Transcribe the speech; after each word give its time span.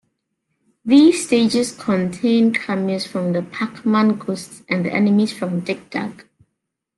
These 0.83 1.27
stages 1.27 1.71
contain 1.77 2.53
cameos 2.55 3.05
from 3.05 3.33
the 3.33 3.43
"Pac-Man" 3.43 4.17
ghosts 4.17 4.63
and 4.67 4.83
the 4.83 4.91
enemies 4.91 5.31
from 5.31 5.59
"Dig 5.59 5.91
Dug". 5.91 6.23